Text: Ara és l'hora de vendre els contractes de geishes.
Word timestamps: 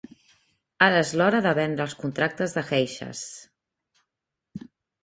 Ara 0.85 0.97
és 1.01 1.11
l'hora 1.21 1.41
de 1.47 1.51
vendre 1.61 1.85
els 1.89 1.95
contractes 2.01 2.59
de 2.59 2.65
geishes. 2.73 3.25